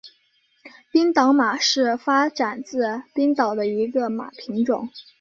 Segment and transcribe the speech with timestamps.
[0.91, 4.89] 冰岛马是发展自冰岛的一个马品种。